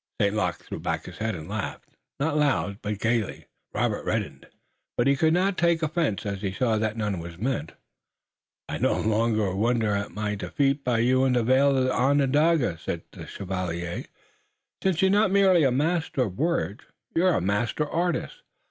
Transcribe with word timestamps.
St. 0.19 0.35
Luc 0.35 0.55
threw 0.55 0.79
back 0.79 1.05
his 1.05 1.19
head 1.19 1.35
and 1.35 1.47
laughed, 1.47 1.87
not 2.19 2.35
loud, 2.35 2.79
but 2.81 2.97
gayly 2.97 3.11
and 3.13 3.29
with 3.29 3.37
unction. 3.37 3.47
Robert 3.91 4.03
reddened, 4.03 4.47
but 4.97 5.05
he 5.05 5.15
could 5.15 5.31
not 5.31 5.59
take 5.59 5.83
offense, 5.83 6.25
as 6.25 6.41
he 6.41 6.51
saw 6.51 6.79
that 6.79 6.97
none 6.97 7.19
was 7.19 7.37
meant. 7.37 7.73
"I 8.67 8.79
no 8.79 8.99
longer 8.99 9.53
wonder 9.55 9.91
at 9.93 10.09
my 10.11 10.33
defeat 10.33 10.83
by 10.83 11.01
you 11.01 11.23
in 11.25 11.33
the 11.33 11.43
vale 11.43 11.77
of 11.77 11.87
Onondaga," 11.91 12.79
said 12.79 13.03
the 13.11 13.27
chevalier, 13.27 14.05
"since 14.81 15.03
you're 15.03 15.11
not 15.11 15.29
merely 15.29 15.61
a 15.63 15.71
master 15.71 16.23
of 16.23 16.39
words, 16.39 16.83
you're 17.15 17.35
a 17.35 17.39
master 17.39 17.87
artist. 17.87 18.41